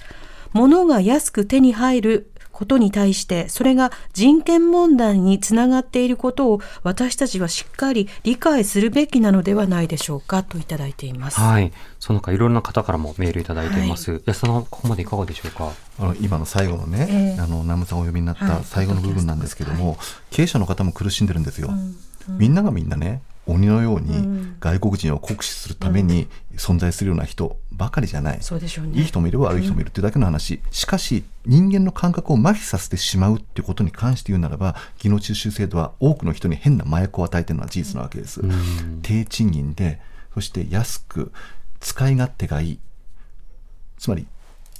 [0.53, 11.39] 物が安く手に入ることに対して、それが人権問題につながっていることを私たちはしっかり理解するべきなのではないでしょうかといただいています。
[11.41, 11.73] はい。
[11.99, 14.21] その他いろんな方からもメールいただいています。
[14.25, 15.73] 安田さん、ここまでいかがでしょうか？
[15.99, 19.97] あの今の最後のね、ええあの南部さんお呼びになっはいた最後の部分なんですけども、
[20.31, 21.71] 経営者の方も苦しんでるんですよ。
[22.29, 28.37] みんながみんなね鬼のように外国人を酷使するために存在するような人ばかりじゃない。
[28.41, 28.97] そうでしょうね。
[28.97, 38.41] いい人もいれば悪い人もいるっていうだけの話、しかし人間の感覚を麻痺させてしまうっていうことに関して言うならば技能実習制度は多くの人に変な麻薬を与えてるのは事実なわけです、
[39.01, 39.99] 低賃金で
[40.33, 41.31] そして安く
[41.79, 42.79] 使い勝手がいい。
[43.97, 44.25] つまり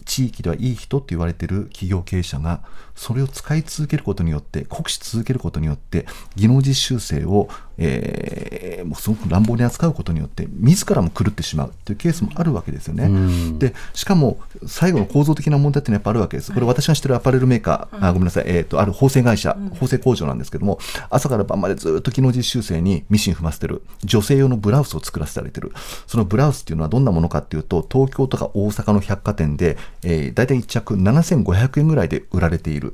[0.04, 2.62] 地域ではいい人って言われてる企業経営者が
[2.96, 6.06] それを使い続けることによって酷使続けることによって
[6.36, 13.10] 技能実習生を、えーもうすごく乱暴に扱うことによって自らも狂ってしまうっていうケースもあるわけですよね。
[13.58, 16.54] でしかも最後の構造的な問題っていうのはやっぱあるわけです。
[16.54, 20.80] これ私が知ってるアパレルメーカー、あごめんなさい、えー、とある縫製会社、縫製工場なんですけども
[21.10, 23.82] 朝から晩までずっと技能実習生にミシン踏ませてる。
[24.04, 25.72] 女性用のブラウスを作らせてあげてる。
[26.08, 32.85] そのブラウスっていうのはどんなものかっていうと東京とか大阪の百貨店で、えー、大体1着7500円ぐらいで売られている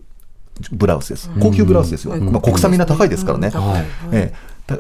[0.72, 4.34] ブラウスです高級ブラウスですよ、まあ、国産みんな高いですからね、はいえ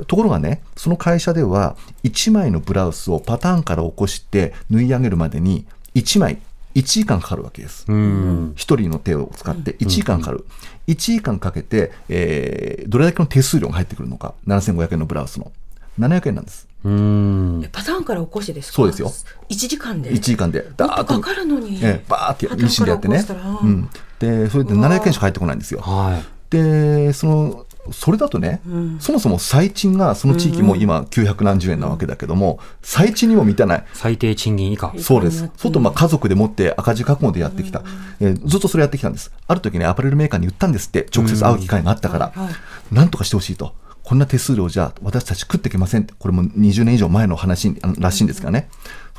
[0.08, 6.40] ところがねその会社では1枚のブラウスをパターンから起こして縫い上げるまでに1枚
[6.76, 7.84] 1時間かかるわけです。
[7.90, 8.54] うん。
[8.56, 10.46] 一人の手を使って1時間かかる。
[10.88, 14.34] 1時間かけて、えーどれだけの手数料が入ってくるのか。
[14.48, 15.52] 7500円のブラウスの。
[16.00, 16.70] 700円なんです。
[16.86, 17.70] うん。
[17.74, 18.76] パターンから起こしてですか？
[18.78, 19.12] そうですよ。
[19.50, 20.12] 1時間で。
[20.12, 20.62] 1時間で。
[20.62, 21.80] もっダーッととかかるのに。
[21.84, 23.60] えーバーってミシンでやってねから起こしたら。
[23.60, 23.90] うん。
[24.22, 25.82] で、それで700円しか入ってこないんですよ。
[25.82, 26.24] はい。
[26.52, 28.62] で、その、それだとね、
[29.00, 33.86] そもそも最賃がその地域も今900何十円なわけだけども、最賃にも満たない。
[33.94, 34.94] 最低賃金以下。
[35.00, 35.50] そうです。
[35.58, 37.82] 外まあ家族でもって赤字覚悟でやってきた、
[38.20, 39.32] えーずっとそれやってきたんです。
[39.48, 42.54] ある時ね、アパレルメーカーに言ったんですって、直接会う機会があったから、はいはい
[42.92, 43.74] なんとかしてほしいと。
[44.04, 48.70] こんな手数料じゃ私たち食っていけませんって、これも20年以上前の話らしいんですがね。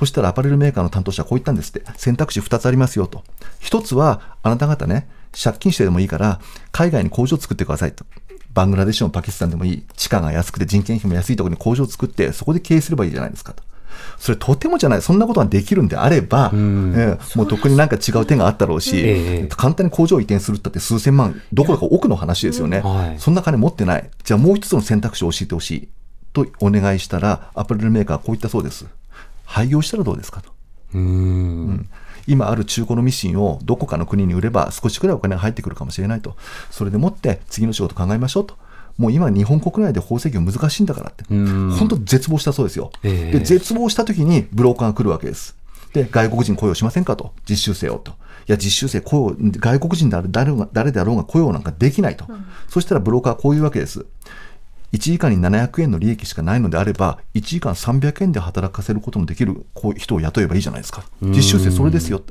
[0.02, 3.22] そしたらアパレルメーカーの担当者はこう言ったんですって、選択肢2つありますよと。
[3.60, 6.40] 1つは、あなた方ね、借金してでもいいから、
[6.72, 8.04] 海外に工場を作ってくださいと。
[8.52, 13.62] バングラデシュもパキスタンでもいい、地価が安くて人件費も安いところに工場を作って、そこで経営すればいいじゃないですかと。
[14.18, 16.94] それとてもじゃない、そんなことができるんであれば、ん。
[16.96, 19.46] ええもう特になんか違う点があったろうし、ええ。
[19.56, 23.20] 簡単に工場を移転するったって数千万、どころか億の話ですよね、はい。
[23.20, 25.88] そんな金持ってない、じゃあもう一つの選択肢を教えてほしい。
[26.32, 28.86] とお願いしたら、アパレルメーカーはこう言ったそうです。
[29.52, 30.50] 廃業したらどうですかと。
[30.94, 31.88] うーん。
[32.26, 36.36] 今ある中古のミシンをどこかの国に売れば少しくらいお金が入ってくるかもしれないと。
[36.70, 38.56] それでもって次の仕事考えましょうと。
[38.96, 41.34] もう今日本国内で法制業難しいんだからって。
[41.34, 42.90] ん本当絶望したそうですよ。
[43.02, 45.54] ええで、絶望した時にブローカーが来るわけです。
[45.92, 47.32] で、外国人雇用しませんかと。
[47.48, 48.12] 実習生をと。
[48.12, 48.14] い
[48.46, 52.26] や、実習生雇用、外国人である誰であろうが雇用なんかできないと。
[52.68, 54.06] そしたらブローカーはこういうわけです。
[54.92, 61.04] 1時間に700円の利益しかないのであれば、1時間300円で働かせることもできるこう人を雇えばいいじゃないですか。
[61.20, 62.22] 実習生それですよ。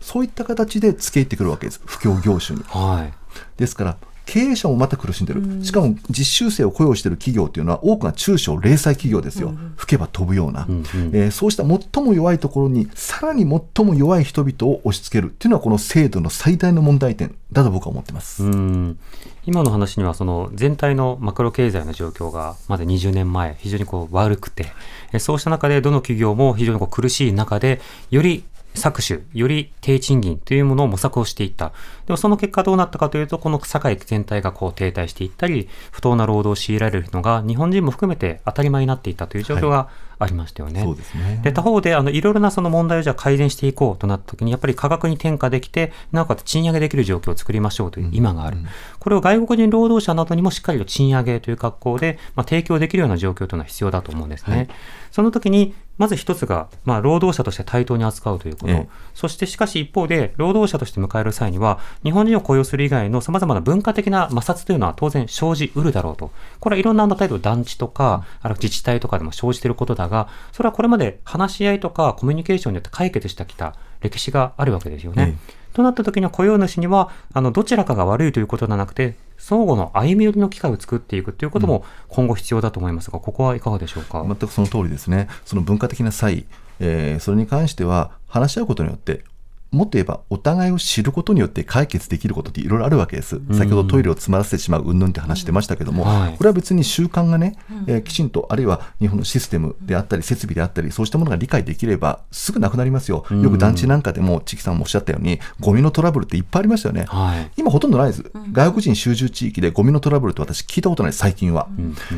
[0.00, 1.80] そういった形で付け入ってくるわけです。
[1.84, 2.64] 不況業種に。
[2.64, 3.12] はい。
[3.56, 3.96] ですから、
[4.28, 5.64] 経営者もまた苦しんでる。
[5.64, 9.54] しかも実習生を雇用している企業っていうのは多くが中小零細企業ですよ。
[9.76, 18.44] 吹けば飛ぶような、えーそうした最も弱いところにさらに最も弱い人々を押し付けるっていうのはこの制度の最大の問題点だと僕は思ってます。
[18.44, 18.98] うん
[19.46, 24.66] 今の話にはその全体のマクロ経済の状況がまだ20年前非常にこう悪くて
[25.10, 31.72] えそうした中でどの企業も非常にこう苦しい中でより搾取、より低賃金というものを模索をしていった。
[32.06, 40.82] でもその結果どうなったかというと、この社会全体がこう停滞していったり、不当な労働を強いられるのが日本人も含めて当たり前になっていたという状況がありましたよね。
[40.82, 41.40] そうですね。
[41.42, 48.58] で他方であのいろいろなその問題をじゃあ改善していこうとなった時にやっぱり価格に転嫁できてなおかつ賃上げできる状況を作りましょうという今がある、
[48.98, 54.68] これを外国人労働者などにもしっかりと賃上げという格好で、まあ、提供できるような状況というのは必要だと思うんですね。
[55.10, 58.88] その時にまず一つが、まあ、労働者として対等に扱うということ、ええ。
[59.14, 66.30] そしてしかし一方で労働者として迎える際には日本人を雇用する以外のさまざまな文化的な摩擦というのは当然生じうるだろうと。
[66.60, 75.36] これはいろんな例えば団地とかあの自治体とかでも生じていることだがそれはこれまで話し合いとかコミュニケーションによって解決してきた歴史があるわけですよね。
[75.50, 84.24] えとなった時には雇用主にはあのどちらかが悪いということではなくて相互の歩み寄りの機会を作っていくということも今後必要だと思いますがここはいかがでしょうか？
[84.24, 85.28] 全くその通りですね。
[85.44, 86.46] その文化的な差異、
[86.80, 89.22] えーそれに関しては話し合うことによって、
[89.70, 93.40] もっと言えばお互いを知ることによって解決できることっていろいろあるわけです。
[93.52, 103.24] 先ほどトイレを詰まらせてしまう云々って話してましたけども、はいこれは別に習慣がね、えーきちんと、あるいは日本のシステムであったり、設備であったり、そうしたものが理解できれば、すぐなくなりますよ。
[103.30, 107.04] よく団地なんかでも、チキさんもおっしゃったように、ゴミのトラブルっていっぱいありましたよね。
[107.08, 108.24] はい今ほとんどないです。
[108.52, 111.68] 外国人集中地域でゴミのトラブルって私聞いたことない最近は。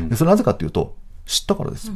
[0.09, 1.91] でそれなぜかというと、知ったからです。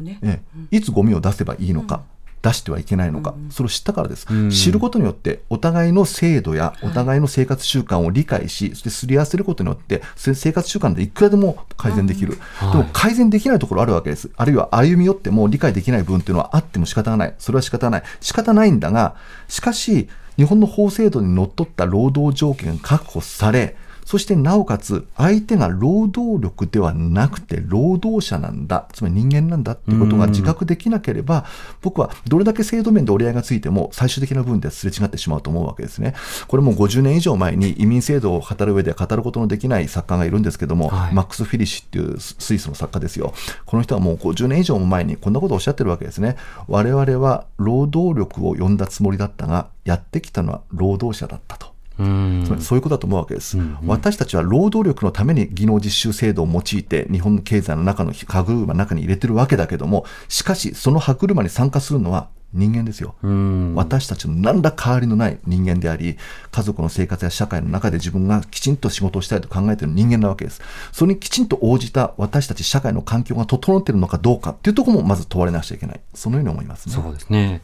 [0.00, 0.18] ね。
[0.22, 2.02] ええいつゴミを出せばいいのか、
[2.42, 19.14] 出してはいけないのか、それを知ったからです、知ることによって、お互いの制度やお互いの生活習慣を理解し、そしてすり合わせることによって、せ生活習慣でいくらでも改善できる、でも改善できないところあるわけです、あるいは歩み寄っても理解できない部分っていうのはあっても仕方がない、それは仕方ない、仕方ないんだが、
[19.48, 23.76] しかし、日本の法制度にのっとった労働条件が確保され、
[24.12, 31.46] そしてなおかつ相手が労働力ではなくて労働者なんだ、つまり人間なんだっていうことが自覚できなければ、
[31.80, 36.12] 僕はどれだけ制度面で折り合いがついても最終的な部分ではすれ違ってしまうと思うわけですね。
[36.46, 43.32] これも50年以上前に移民制度を語る上で語ることのできない作家がいるんですけども、はいマックス・フィリッシュっていうスイスの作家ですよ。
[43.64, 46.36] この人はもう50年以上も前にこんなことをおっしゃってるわけですね。
[46.68, 51.71] 我々は労働力を呼んだつもりだったが、やってきたのは労働者だったと。
[52.02, 52.42] うん。
[52.44, 63.74] つまりそういうことだと思うわけです、私たちは労働力のために技能実習制度を用いて日本の経済の中の歯車の中に入れてるわけだけどもしかしその歯車に参加するのは人間ですよ、うん。
[63.74, 66.18] 私たちの何ら変わりのない人間であり
[66.50, 70.60] 家族の生活や社会の中で自分がきちんと仕事をしたいと考えている人間なわけです。
[70.92, 76.00] それにきちんと応じた私たち社会の環境が整っているのかどうかっていうところもまず問われなくちゃいけない。
[76.12, 76.94] そのように思いますね。
[76.94, 77.62] そうですね。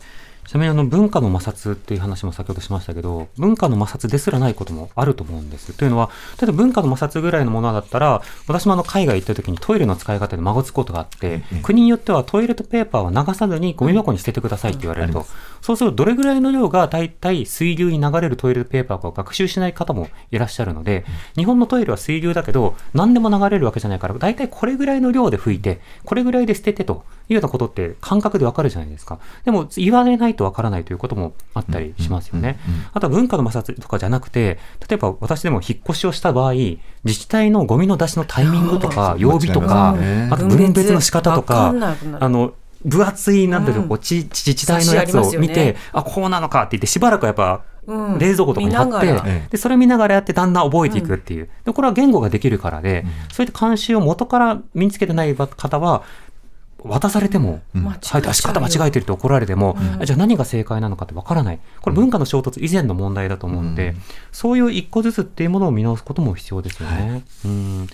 [0.49, 5.75] ちなみにあの文化の摩擦っていう話も先ほどしましたけど、文化の摩擦ですらないこともあると思うんです。
[5.75, 6.09] というのは、
[6.41, 15.27] 例えば文化の摩擦ぐらいのものだったら、私もあの海外行った時にトイレの使い方で孫つくことがあって、国によってはトイレットペーパーは流さずにゴミ箱に捨ててくださいって言われると、
[15.61, 21.05] そうするとどれぐらいの量が大体水流に流れるトイレットペーパーかを学習しない方もいらっしゃるので、
[21.37, 29.18] 日本のトイレは水流だけど、何でも流れるわけじゃないから、大体これぐらいの量で拭いて、これぐらいで捨ててというようなことって感覚でわかるじゃないですか。
[29.44, 32.59] でも言われないとわからないということもあったりしますよね。
[32.92, 39.97] あとは文化の摩擦とかじゃなくて、例えば私でも引っ越しをした場合、自治体のゴミの出しのタイミングとか、曜日とか
[40.31, 41.75] あと分別の仕方とわか
[42.21, 42.53] あの、
[42.85, 48.19] 分厚い、なんだろう、こうち自治体のやつを見て、ねあ、こうなのかって言って、しばらくやっぱ、うん。
[48.19, 56.03] 冷蔵庫とかに貼って、でそれ見ながらやってだんだん覚えていくっていう、でこれは言語ができるからで、そういった慣習を元から身につけてない方は
[56.85, 61.59] 渡されても、うはい、出し方間違えてると怒られても、あじゃあ何が正解なのかってわからない。
[61.81, 63.95] これ文化の衝突以前の問題だと思うので、
[64.33, 67.23] そういう一個ずつっていうものを見直すことも必要ですよね。
[67.45, 67.88] うん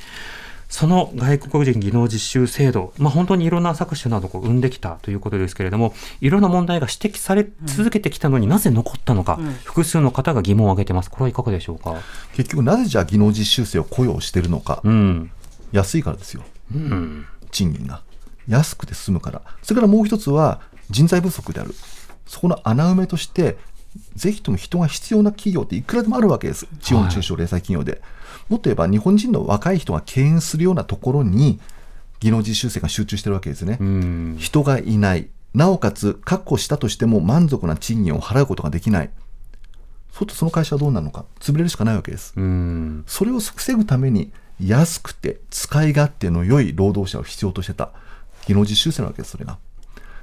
[0.75, 11.13] その外国人技能実習制度、まあ、本当にいろんな搾取などを生んできたということですけれども、いろんな問題が指摘され続けてきたのになぜ残ったのか、複数の方が疑問を挙げてます。
[11.13, 11.95] これはいかがでしょうか？
[12.35, 15.31] 結局なぜじゃあ技能実習生を雇用してるのか、うん。
[15.71, 16.43] 安いからですよ。
[16.75, 17.25] うん。
[17.53, 18.03] 賃金が。
[18.49, 19.43] 安くて済むから。
[19.63, 20.61] それからもう一つは
[20.91, 21.73] 人材不足である。
[22.27, 23.59] そこの穴埋めとして
[24.17, 26.67] ぜひとも人が必要な企業っていくらでもあるわけです。
[26.81, 28.03] 地方中小零細企業で、
[28.49, 31.61] もっと言えば日本人の若い人が敬遠するようなところに
[32.21, 34.37] 技能実習生が集中してるわけですね、うん。
[34.39, 35.29] 人がいない。
[35.55, 39.11] なおかつ確保したとしても満足な賃金を払うことができない。
[40.11, 41.25] そうするとその会社はどうなるのか。
[41.41, 42.35] 潰れるしかないわけです。
[42.37, 43.05] うん。
[43.07, 47.91] それを防ぐために安くて使い勝手の良い労働者を必要としてた。
[48.47, 49.59] 技能実習生なわけですそれが、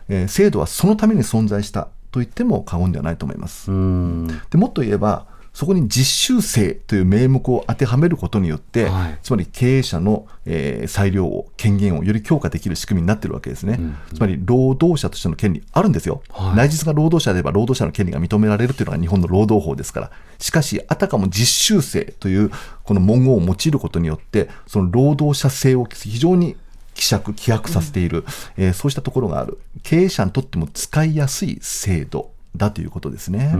[0.09, 4.27] えー制度はそのために存在したと言っても過言ではないと思います、うん。
[4.27, 9.19] でもっと言えばそこに実習生という名目を当てはめることによって、はい。
[9.21, 13.79] つまり経営者の、えー裁量を権限をより強化できる仕組みになっているわけですね、
[14.13, 16.55] つまり労働者としての権利あるんですよ、はい。
[16.55, 20.11] 内実が労働者であれば労働者の権利が認められるというのが日本の労働法ですから。
[20.39, 22.51] しかしあたかも実習生という
[22.83, 26.55] この文言を用いることによってその労働者性を非常に
[26.95, 28.25] 希釈希薄させている、
[28.57, 29.59] えーそうしたところがある。
[29.83, 33.53] 経営者にとっても使いやすい制度だということですね。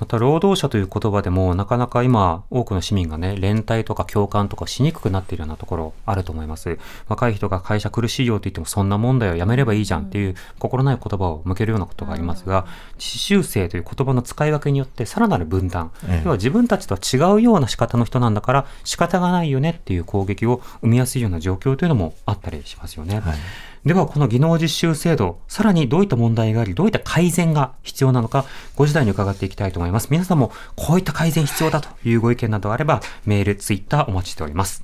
[0.00, 6.78] うんまた労働者という言葉でもなかなか今多くの市民がね連帯とか共感とかしにくくなっているようなところあると思います。
[7.08, 16.22] 若い人が会社苦しいよって言ってもそんな問題をやめればいいじゃんっていう心ない言葉を向けるようなことがありますが実習生という言葉の使い分けによってさらなる分断、ええ。
[16.24, 23.20] 要は自分たちとは違うような仕方の人なんだから仕方がないよねっていう攻撃を生みやすいような状況というのもあったりしますよね。
[23.20, 23.38] はい
[23.84, 28.44] では、この技能実習制度、さらにどういった問題があり、どういった改善が必要なのか、
[28.76, 30.08] ご時代に伺っていきたいと思います。
[30.10, 34.82] 皆さんも、こういった改善必要だというご意見などあれば、メール、ツイッターお待ちしております。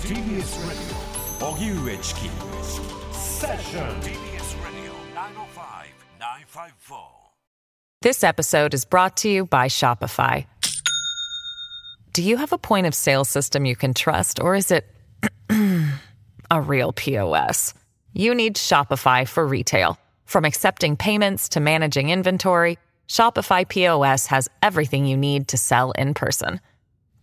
[0.00, 0.98] TBS Radio
[1.40, 2.20] 荻上チキ
[3.12, 4.92] セッション TBS Radio
[6.18, 7.18] 905-954
[8.02, 10.44] This episode is brought to you by Shopify.
[12.12, 14.84] Do you have a point of sale system you can trust, or is it
[16.50, 17.74] a real POS?
[18.17, 19.97] You need Shopify for retail.
[20.25, 26.13] From accepting payments to managing inventory, Shopify POS has everything you need to sell in
[26.13, 26.59] person.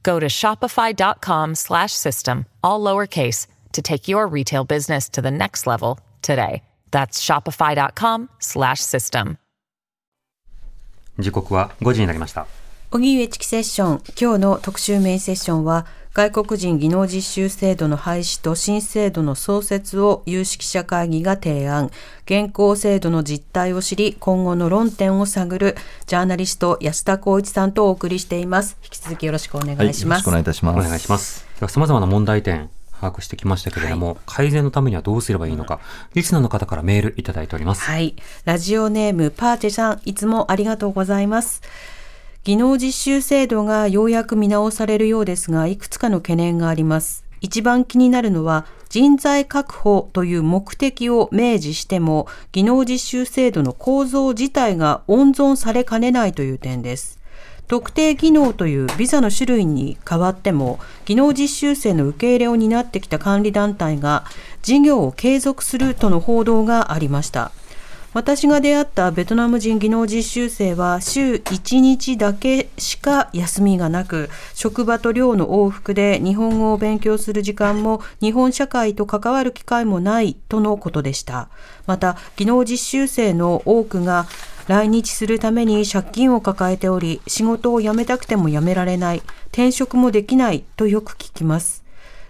[0.02, 5.66] Go to shopify.com slash system, all lowercase, to take your retail business to the next
[5.66, 6.62] level today.
[6.90, 9.38] That's shopify.com slash system.
[11.18, 12.46] 時刻は5時になりました。
[12.90, 21.91] 荻上チキセッション今日の特集メインセッションは 外国人技能実習制度の廃止と新制度の創設を有識者会議が提案
[22.23, 25.75] 現行制度の実態を知り今後の論点を探る
[26.06, 30.88] ジャーナリスト安田光一さんとお送りしています引き続きよろしくお願はい、いします、よろしくお願いいたしおます。
[30.88, 31.45] 願いします。
[31.60, 32.69] では、様々な問題点、
[33.01, 35.82] 把握してきましたけれども、改善のためにはどうすればいいのか、
[36.13, 37.82] リスナーの方からメールいただいております。
[37.82, 38.15] はい。
[38.45, 41.62] ラジオネームパーチェさん、いつもありがとうございます。
[42.45, 47.25] 技能実習制度がようやく見直されるようですが、いくつかの懸念があります。
[47.41, 57.19] 一番気になるのは、人材確保という目的を明示しても、技能実習制度の構造自体が温存されかねないという点です。
[57.67, 64.23] 特定技能というビザの種類に変わっても技能実習生の受け入れを担ってきた管理団体が
[64.62, 67.51] 事業を継続するとの報道がありました
[68.15, 81.49] 私が出会ったベトナム人技能実習生は週1日だけしか休みがなく職場と寮の往復で日本語を勉強する時間も日本社会と関わる機会もないとのことでした。
[81.88, 84.28] また技能実習生の多くが
[84.69, 91.84] 来日するために借金を抱えており仕事を辞めたくても辞められない転職もできないとよく聞きます。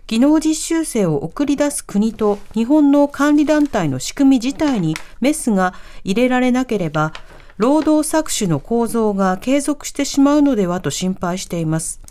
[0.08, 7.12] 技能実習生を送り出す国と日本の管理団体の仕組み自体にメスが入れられなければ
[7.58, 12.01] 労働搾取の構造が継続してしまうのではと心配しています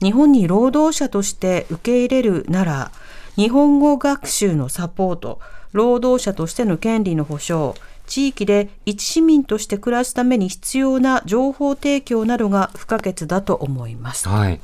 [0.00, 2.90] 日本に労働者として受け入れるなら
[3.36, 5.40] 日本語学習のサポート
[5.72, 14.28] 労働者としての権利の保障地域で一市民として暮らすために必要な情報提供などが不可欠だと思います。
[14.28, 14.60] はい。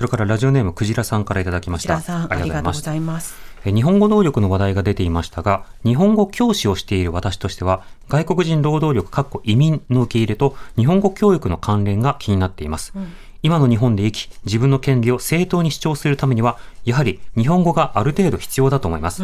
[0.00, 1.96] それからラジオネームクジラさんからいただきました。
[1.96, 1.98] あ
[2.42, 3.36] りがとうございます。
[3.66, 12.94] え日本語能力の話題が出ていましたが、日本語教師をしている私としては、外国人労働力、かっこ移民の受け入れと日本語教育の関連が気になっています。
[13.42, 19.22] 今の日本で生き、自分の権利を正当に主張するためには、やはり日本語がある程度必要だと思います。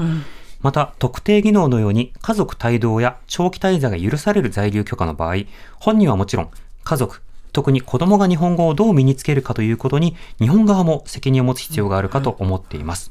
[0.60, 5.36] また、特定技能のように家族帯同や長期滞在が許される在留許可の場合、
[5.80, 6.50] 本人はもちろん、
[6.84, 7.22] 家族、
[7.57, 13.11] 特に子供が日本語をどう身につけるかということに、日本側も責任を持つ必要があるかと思っています。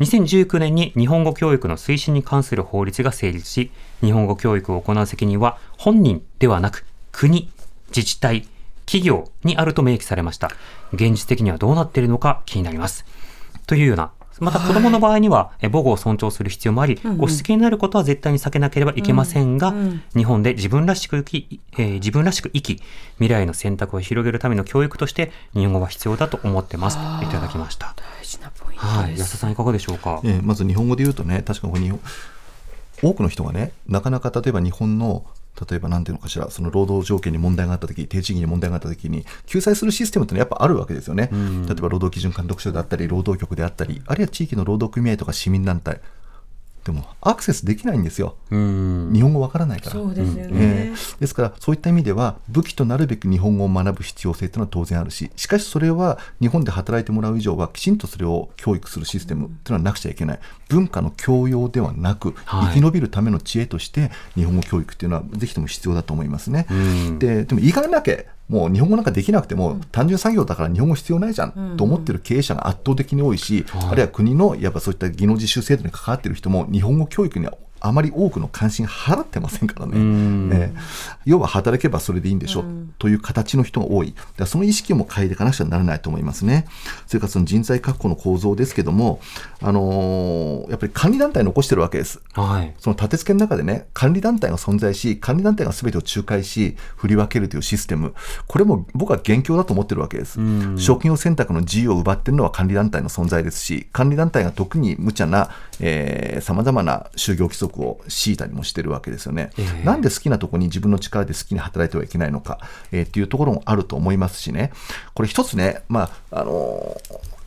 [0.00, 3.70] 2019年に日本語教育の推進に関する法律が成立し、
[4.02, 7.50] 日本語教育を行う責任は本人ではなく、国、
[7.88, 8.46] 自治体、
[8.84, 10.50] 企業にあると明記されました。
[10.92, 13.06] 現実的にはどうなっているのか気になります。
[13.66, 14.10] というような、
[14.40, 19.74] また子供の場合には、え母語を尊重する必要もあり、押し付けになることは絶対に避けなければいけませんが、
[20.16, 22.82] 日本で自分らしく生き、えー自分らしく生き、
[23.16, 26.96] 未来の選択を広げるための教育として、日本語は必要だと思ってます。
[27.20, 27.94] といただきました。
[28.20, 29.10] 大事なポイントはい。
[29.10, 29.20] です。
[29.20, 30.20] 安田さんいかがでしょうか？
[30.24, 32.00] えーまず日本語で言うとね、確かこれ日本
[33.02, 35.24] 多くの人がね、なかなか例えば日本の
[35.68, 41.30] 例えばなんていうのかしら、その労働条件に問題があったとき、低賃金に問題があったときに、救済するシステムってのはやっぱあるわけですよね。
[41.66, 46.00] 例えば労働基準監督署であったり、労働局であったり、あるいは地域の労働組合とか市民団体。
[46.88, 48.36] でも、アクセスできないんですよ。
[48.50, 49.10] うん。
[49.12, 49.92] 日本語わからないから。
[49.92, 50.50] そうですよね。
[50.52, 60.38] えーですから、そういった意味では、武器となるべく日本語を学ぶ必要性というのは当然あるし、しかしそれは日本で働いてもらう以上は、きちんとそれを教育するシステムというのはなくちゃいけない、
[60.70, 66.66] 文化の教養ではなく、はい生き延びるための知恵として、日本語教育というのはぜひとも必要だと思いますね。
[66.70, 68.16] んででも、言い換えなきゃ、
[68.48, 79.98] もう日本語なんかできなくても、単純作業だから日本語必要ないじゃんと思ってる経営者が圧倒的に多いし、あるいは国のやっぱそういった技能実習制度に関わっている人も、日本語教育にはあまり多くの関心払ってませんからね。
[79.98, 80.78] んえー
[81.24, 82.64] 要は働けばそれでいいんでしょう、
[82.98, 84.14] という形の人が多い。
[84.38, 86.64] だその意識も変えていかなくちゃならないと思いますね。
[87.06, 89.20] それからその人材確保の構造ですけども、
[89.60, 92.20] あのーやっぱり管理団体残してるわけです。
[92.32, 92.74] はい。
[92.78, 98.14] その立て付けの中でね、管理団体が存在し、管理団体が全てを仲介し、振り分けるというシステム、
[98.46, 100.38] これも僕は元凶だと思ってるわけです。
[100.78, 105.50] 職業選択の自由を奪ってるのは管理団体の存在ですし、管理団体が特に無茶な、
[106.40, 109.50] さまざまな就業規則を敷いたりもしてるわけですよね。
[109.58, 109.84] ええ。
[109.84, 112.58] なんで好きなところに自分の力で好きに働いてはいけないのか、
[112.92, 114.72] えーっていうところもあると思いますしね、
[115.14, 117.38] これ一つね、まあ、あのー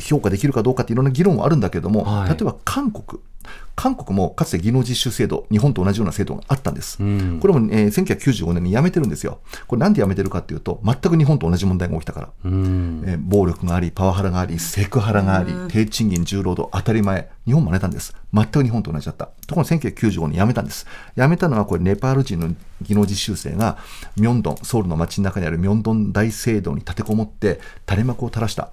[0.00, 2.28] 評価できるかどうかっていろんな議論はあるんだけども、はい。
[2.28, 3.20] 例えば韓国、
[3.78, 7.00] 韓国もかつて技能実習制度、日本と同じような制度があったんです。
[7.00, 9.38] うんこれも、えー1995年にやめてるんですよ。
[9.68, 12.28] これなんでやめてるかっていうと、全く日本と同じ問題が起きたから。
[12.44, 13.04] うん。
[13.06, 18.14] えー暴力があり、パワハラがあり、セクハラがあり、低賃金、重労働、当たり前、日本も寝たんです。
[18.34, 19.26] 全く日本と同じだった。
[19.46, 20.86] ところが1995年やめたんです。
[21.14, 22.48] やめたのは、これ、ネパール人の
[22.82, 23.78] 技能実習生が、
[24.16, 28.70] ミョンドン、ソウルの街の中にあるミョンドン大聖堂に立てこもって、垂れ幕を垂らした。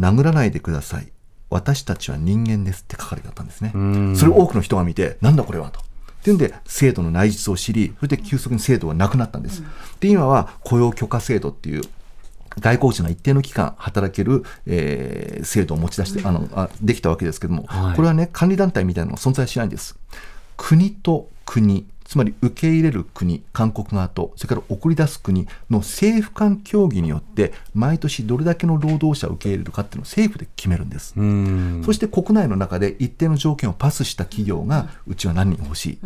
[0.00, 1.13] 殴らないでください。
[1.50, 3.72] 私たちは人間ですって書かれてあったんですね。
[3.76, 5.80] んそれを多くの人が見て、なんだこれはと。
[5.80, 5.82] っ
[6.24, 9.62] ていうんで、制度の内実を知り、それで急速に制度がなくなったんです。
[10.00, 11.82] で、今は雇用許可制度っていう、
[12.60, 19.98] 外国人が一定の期間働ける、えー制度を持ち出して、あのあできたわけですけども、はいこれはね、管理団体みたいなのが存在しないんです。
[20.56, 31.12] 国と国、つまり受け入れる国、韓国側と、それから送り出す国の政府間協議によって、毎年どれだけの労働者を受け入れるかっていうのを政府で決めるんです。
[31.16, 31.82] うん。
[31.84, 35.98] そして国内の中で一定の条件をパスした企業が、うちは何人欲しい、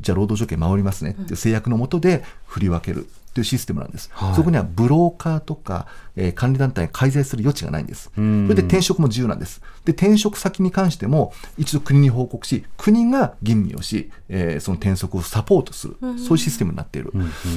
[0.00, 4.10] じゃあ労働条件守りますねっていう制約のもとで振り分けるというシステムなんです。
[4.12, 5.86] はいそこにはブローカーとか、
[6.16, 8.10] えー管理団体が介在する余地がないんです。
[8.14, 9.60] そんれで転職も自由なんです。
[9.88, 17.10] で、転職先に関しても、一度国に報告し、国が吟味をし、えーその転職をサポートする、そういうシステムになっている。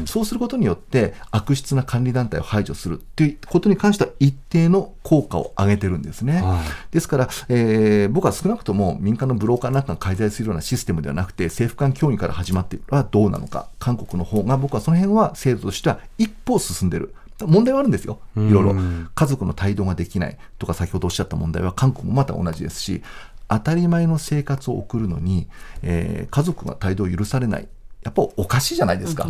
[0.05, 6.41] そうすることによって、悪質な管理団体を排除するということに関しては、一定の効果を上げてるんですね。
[6.41, 17.13] はいですから、えー僕は少なくとも民間のブローカーなんかが介在するようなシステムではなくて、政府間協議から始まっているのはどうなのか、韓国の方が僕はその辺は制度としては一歩進んでる。
[17.47, 19.09] 問題はあるんですよ、いろいろうん。
[19.13, 23.01] 家族の帯同ができないとか、先ほどおっしゃった問題は、韓国もまた同じですし、
[23.47, 25.47] 当たり前の生活を送るのに、
[25.81, 27.67] えー家族が帯同を許されない。
[28.03, 29.25] やっぱおかしいじゃないですか。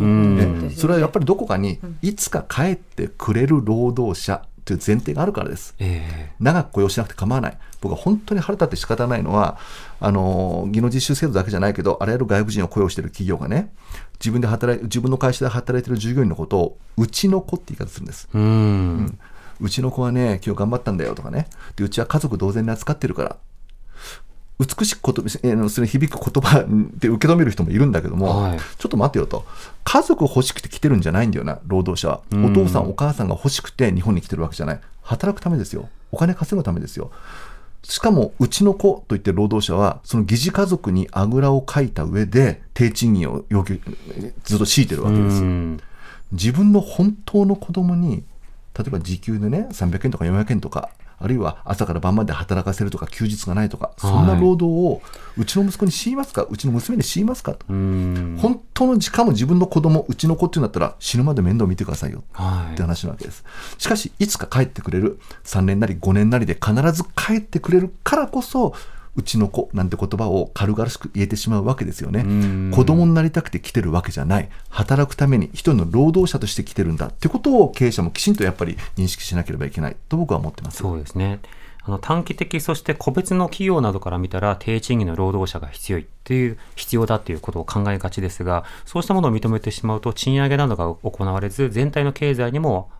[0.76, 5.74] それはやっぱりどこかに、いつか帰ってくれる労働者という前提があるからです。
[5.78, 7.58] え長く雇用しなくて構わない。
[7.80, 9.58] 僕は本当に腹立って仕方ないのは、
[10.00, 13.72] あの、技能実習制度だけじゃないけど、あらゆる外国人を雇用している企業がね、
[14.20, 18.28] 自分で働い、自分の会社で働いている従業員のことを、うちの子って言い方するんです。
[18.32, 19.18] えうん。
[19.60, 21.48] うちの子はね、今日頑張ったんだよとかね。
[21.76, 23.36] で、うちは家族同然に扱ってるから。
[24.58, 26.64] 美しくこと、えーそれ響く言葉
[26.98, 29.44] で受け止める人もいるんだけども、はいちょっと待ってよと。
[29.84, 32.20] 家族欲しくて来てるんじゃないんだよな、労働者は。
[32.30, 34.80] うんお父さん、お母さんが欲しくて日本に来てるわけじゃない。
[35.02, 35.88] 働くためですよ。
[36.12, 37.10] お金稼ぐためですよ。
[37.84, 43.80] しかも、うちの子といって労働者は、その疑似家族にあぐらをかいた上で、低賃金を要求、
[44.44, 45.42] ずっと強いてるわけです。
[45.42, 45.80] うん
[46.32, 48.24] 自分の本当の子供に、
[48.78, 50.88] 例えば時給でね、300円とか400円とか、
[51.22, 55.02] あるいは朝から晩まで働かせるとか、休日がないとか、そんな労働を、
[55.38, 57.64] うちの息子に強いますか、うちの娘に強いますかと。
[57.68, 62.24] うん本当の、しかも自分の子供、うちの子っていうんだったら、死ぬまで面倒見てくださいよ。
[62.32, 63.44] はいって話なわけです。
[63.78, 68.74] しかし、いつか帰ってくれる、3年なり5年なりで必ず帰ってくれるからこそ、
[69.14, 72.70] うちの子なんて言葉を軽々しく言えてしまうわけですよねん。
[72.70, 74.48] 子供になりたくて来てるわけじゃない。
[74.70, 80.78] 働くために一人の労働者として来てるんだってことを経営者もきちんとやっぱり認識しなければいけないと僕は思ってます。
[80.78, 81.40] そうですね。
[81.84, 92.90] あの短期的、そして個別の企業などから見たら、低賃金の労働者が必要いっていう、必要だっていうことを考えがちですが、そうしたものを認めてしまうと、賃上げなどが行われず、全体の経済にも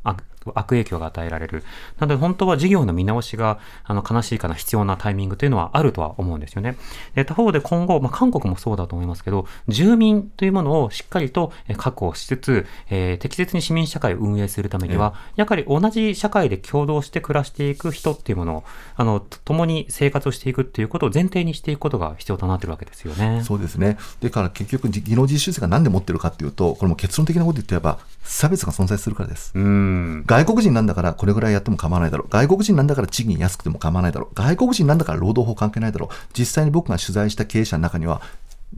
[0.55, 1.62] 悪悪影響が与えられる。
[1.99, 6.76] なので、本当は事業の見直しが、あの、悲しいかな必要なタイミングというのはあるとは思うんですよね。
[7.14, 18.64] で、他方で今後、まあ、韓国もそうだと思いますけど、住民というものをしっかりとえー確保しつつ、えー適切に市民社会を運営するためには、やはり同じ社会で共同して暮らしていく人っていうものを、
[18.97, 23.43] あの、と共に生活をしていくっていうことを前提にしていくことが必要となってるわけですよね。
[23.45, 23.99] そうですね。
[24.20, 29.53] だから結局、技能実習生が何で持ってるかっていうと、これも結論的なこと言って言えば、差別が存在するからです。
[29.55, 30.24] うん。
[30.33, 32.28] 外国人なんだからこれぐらいやっても構わないだろう。
[32.30, 34.35] 外国人なんだから賃金安くても構わないだろう。
[34.35, 36.14] 外国人なんだから労働法関係ないだろう。
[36.33, 38.22] 実際に僕が取材した経営者の中には、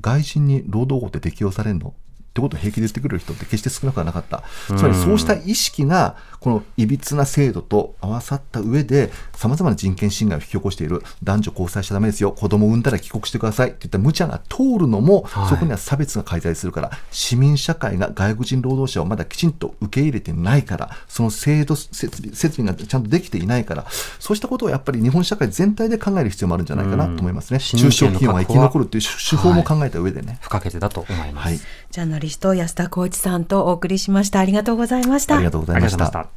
[0.01, 1.89] 外人に労働法って適用されるの？
[1.89, 1.93] っ
[2.35, 4.43] てことを平気で言ってくれる人って決して少なくはなかった。
[4.67, 12.33] つまりそうした意識が、このいびつな制度と合わさった上で、様々な人権侵害を引き起こしている男女交際しちゃダメですよ。
[12.33, 23.87] 子供を産んだら帰国してくださいっていった無茶が通るのも、はいそこには差別が介在するから、市民社会が外国人労働者をまだきちんと受け入れてないから、その制度設備設備がちゃんとできていないから、
[24.19, 27.59] そうしたことをやっぱり日本社会全体で考える必要もあるんじゃないかなと思いますね。
[27.61, 30.37] 中小企業が生き残るっていう手法も考えた上でね。
[30.43, 31.45] 不可欠だと思います。
[31.47, 31.57] はい。
[31.59, 34.41] ジャーナリスト安田浩一さんとお送りしました。
[34.41, 35.37] ありがとうございました。
[35.37, 36.34] ありがとうございました。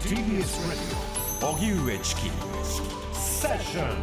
[0.00, 2.30] TBS Radio 荻上チキ
[3.14, 4.02] セッション